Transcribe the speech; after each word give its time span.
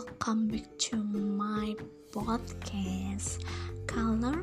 welcome 0.00 0.48
back 0.48 0.64
to 0.78 0.96
my 0.96 1.76
podcast 2.10 3.44
Color 3.86 4.40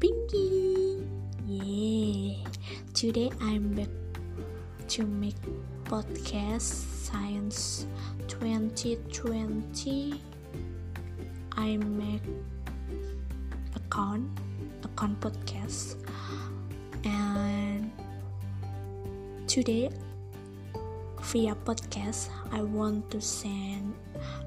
Pinky. 0.00 1.04
Yeah, 1.44 2.40
today 2.94 3.28
I'm 3.42 3.74
back 3.76 3.92
to 4.96 5.04
make 5.04 5.36
podcast 5.84 6.88
Science 7.04 7.84
2020. 8.28 10.16
I 11.52 11.76
make 11.76 12.24
account 13.76 14.24
account 14.84 15.20
podcast 15.20 16.00
and 17.04 17.92
today 19.46 19.90
via 21.32 21.54
podcast, 21.54 22.28
I 22.52 22.62
want 22.62 23.10
to 23.10 23.20
send 23.20 23.94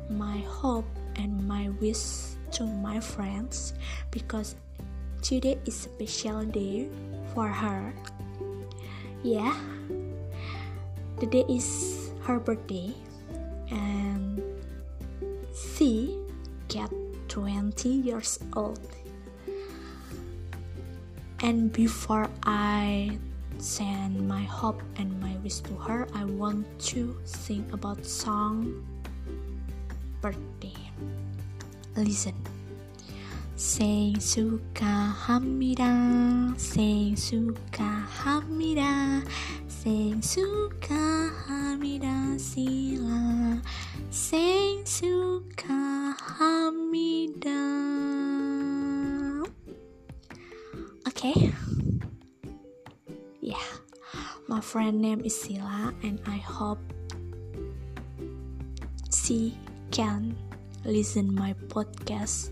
my 0.09 0.37
hope 0.47 0.85
and 1.15 1.47
my 1.47 1.69
wish 1.81 2.35
to 2.51 2.63
my 2.63 2.99
friends 2.99 3.73
because 4.11 4.55
today 5.21 5.57
is 5.65 5.87
a 5.99 6.05
special 6.07 6.45
day 6.45 6.87
for 7.33 7.47
her. 7.47 7.93
Yeah, 9.23 9.55
the 11.19 11.25
day 11.25 11.45
is 11.49 12.11
her 12.23 12.39
birthday, 12.39 12.93
and 13.71 14.41
she 15.53 16.21
get 16.67 16.91
20 17.27 17.89
years 17.89 18.39
old. 18.55 18.79
And 21.41 21.71
before 21.73 22.29
I 22.43 23.17
send 23.57 24.27
my 24.27 24.43
hope 24.43 24.81
and 24.97 25.19
my 25.21 25.35
wish 25.43 25.59
to 25.59 25.73
her 25.75 26.07
i 26.13 26.25
want 26.25 26.67
to 26.79 27.15
sing 27.23 27.65
about 27.71 28.05
song 28.05 28.83
birthday. 30.25 30.73
Listen. 31.93 32.33
Sing 33.55 34.19
suka 34.19 35.13
hamida 35.15 35.93
Sing 36.57 37.15
suka 37.15 38.03
hamida 38.09 39.21
Sing 39.69 40.17
suka 40.25 41.29
hamida 41.45 42.41
sila. 42.41 43.61
Sing 44.09 44.81
suka 44.81 46.17
hamida 46.17 47.61
Okay. 51.05 51.53
Yeah, 53.45 53.69
my 54.49 54.59
friend 54.59 54.99
name 54.99 55.21
is 55.23 55.37
Sila, 55.37 55.93
and 56.01 56.19
I 56.25 56.41
hope 56.41 56.81
she 59.13 59.55
can 59.95 60.35
listen 60.83 61.31
my 61.31 61.55
podcast. 61.71 62.51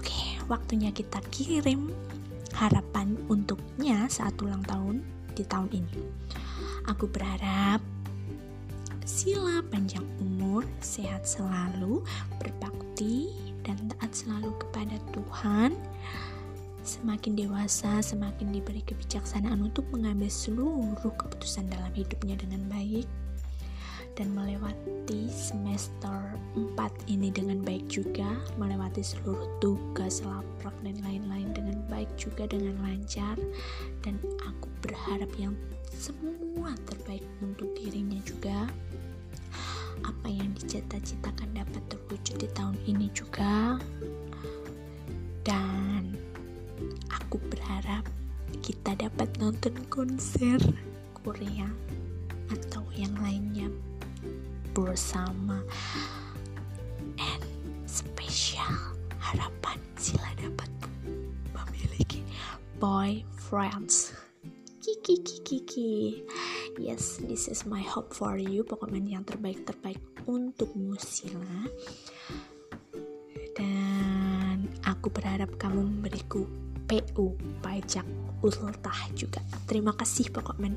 Oke, 0.00 0.08
okay, 0.08 0.40
waktunya 0.48 0.88
kita 0.88 1.20
kirim 1.28 1.92
harapan 2.56 3.20
untuknya 3.28 4.08
saat 4.08 4.32
ulang 4.40 4.64
tahun 4.64 5.04
di 5.36 5.44
tahun 5.44 5.68
ini. 5.76 6.00
Aku 6.88 7.04
berharap 7.04 7.84
Sila 9.04 9.60
panjang 9.68 10.08
umur, 10.24 10.64
sehat 10.80 11.28
selalu, 11.28 12.00
berbakti, 12.40 13.28
dan 13.68 13.76
taat 13.92 14.14
selalu 14.16 14.56
kepada 14.56 14.96
Tuhan 15.12 15.76
Semakin 16.80 17.36
dewasa, 17.38 18.00
semakin 18.00 18.50
diberi 18.56 18.80
kebijaksanaan 18.82 19.60
untuk 19.62 19.86
mengambil 19.92 20.32
seluruh 20.32 21.12
keputusan 21.14 21.70
dalam 21.70 21.92
hidupnya 21.94 22.34
dengan 22.34 22.66
baik 22.66 23.06
dan 24.16 24.32
melewati 24.36 25.28
semester 25.28 26.36
4 26.56 26.76
ini 27.08 27.32
dengan 27.32 27.60
baik 27.60 27.88
juga, 27.88 28.28
melewati 28.60 29.00
seluruh 29.04 29.48
tugas, 29.60 30.20
laprak 30.24 30.74
dan 30.84 30.96
lain-lain 31.04 31.52
dengan 31.52 31.78
baik 31.88 32.08
juga 32.20 32.48
dengan 32.48 32.76
lancar. 32.84 33.36
Dan 34.04 34.16
aku 34.44 34.68
berharap 34.84 35.28
yang 35.40 35.56
semua 35.92 36.72
terbaik 36.88 37.24
untuk 37.44 37.72
dirinya 37.76 38.20
juga. 38.24 38.68
Apa 40.02 40.28
yang 40.28 40.50
dicita-citakan 40.56 41.52
dapat 41.56 41.82
terwujud 41.92 42.36
di 42.40 42.48
tahun 42.56 42.76
ini 42.88 43.06
juga. 43.12 43.78
Dan 45.44 46.14
aku 47.12 47.36
berharap 47.52 48.06
kita 48.64 48.94
dapat 48.94 49.28
nonton 49.42 49.74
konser 49.90 50.60
Korea 51.22 51.66
atau 52.52 52.84
yang 52.96 53.12
lainnya 53.20 53.51
bersama. 54.72 55.60
And 57.20 57.42
spesial 57.84 58.72
harapan 59.20 59.78
sila 60.00 60.26
dapat 60.40 60.68
memiliki 61.52 62.24
boyfriends. 62.80 64.16
Kiki 64.82 65.22
kiki 65.22 65.62
kiki 65.62 65.92
yes 66.80 67.22
this 67.22 67.46
is 67.46 67.68
my 67.68 67.84
hope 67.84 68.10
for 68.16 68.34
you. 68.40 68.64
Pokoknya 68.66 69.20
yang 69.20 69.24
terbaik 69.28 69.62
terbaik 69.68 70.00
untukmu 70.26 70.96
sila. 70.98 71.68
Dan 73.52 74.72
aku 74.88 75.12
berharap 75.12 75.54
kamu 75.60 75.84
memberiku 75.84 76.48
PU 76.92 77.32
pajak 77.64 78.04
ultah 78.44 79.00
juga. 79.16 79.40
Terima 79.64 79.96
kasih 79.96 80.28
pokoknya 80.28 80.76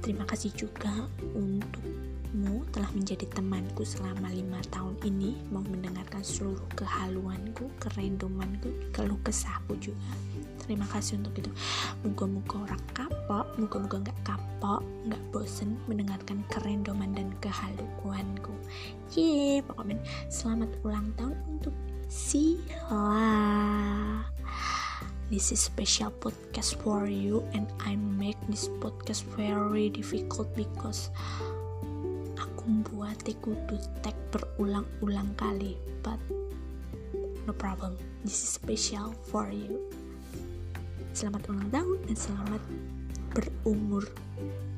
terima 0.00 0.24
kasih 0.24 0.56
juga 0.56 0.88
untukmu 1.36 2.64
telah 2.72 2.88
menjadi 2.96 3.28
temanku 3.28 3.84
selama 3.84 4.32
lima 4.32 4.56
tahun 4.72 4.96
ini. 5.04 5.36
Mau 5.52 5.60
mendengarkan 5.60 6.24
seluruh 6.24 6.64
kehaluanku 6.72 7.68
kerendomanku 7.76 8.72
keluh 8.96 9.20
kesahku 9.20 9.76
juga. 9.76 10.00
Terima 10.64 10.88
kasih 10.88 11.20
untuk 11.20 11.36
itu. 11.44 11.52
Moga-moga 12.08 12.56
orang 12.64 12.84
kapok 12.96 13.46
moga-moga 13.60 13.96
nggak 14.00 14.20
kapok 14.24 14.80
nggak 15.12 15.22
bosen 15.28 15.76
mendengarkan 15.84 16.40
kerendoman 16.48 17.12
dan 17.12 17.28
kehaluanku. 17.44 18.56
Ye 19.12 19.60
pokoknya 19.60 20.00
selamat 20.32 20.72
ulang 20.88 21.12
tahun 21.20 21.36
untuk 21.52 21.76
Sila 22.10 23.06
this 25.30 25.54
is 25.54 25.62
special 25.62 26.10
podcast 26.18 26.74
for 26.82 27.06
you 27.06 27.46
and 27.54 27.70
I 27.86 27.94
make 27.94 28.34
this 28.50 28.66
podcast 28.82 29.22
very 29.38 29.86
difficult 29.86 30.50
because 30.58 31.06
aku 32.34 32.66
membuat 32.66 33.22
kudu 33.38 33.78
tag 34.02 34.18
berulang-ulang 34.34 35.30
kali 35.38 35.78
but 36.02 36.18
no 37.46 37.54
problem. 37.54 37.94
This 38.26 38.42
is 38.42 38.58
special 38.58 39.14
for 39.30 39.46
you. 39.54 39.78
Selamat 41.14 41.46
ulang 41.46 41.70
tahun 41.70 41.98
dan 42.10 42.16
selamat 42.18 42.62
berumur 43.30 44.02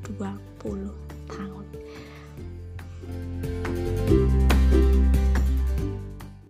20 0.05 0.37
tahun 1.33 1.65